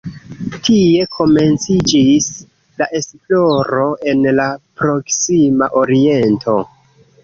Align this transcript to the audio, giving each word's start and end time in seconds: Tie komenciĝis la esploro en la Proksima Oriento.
Tie 0.69 1.03
komenciĝis 1.17 2.31
la 2.83 2.89
esploro 3.03 3.87
en 4.15 4.27
la 4.43 4.49
Proksima 4.83 5.73
Oriento. 5.87 6.63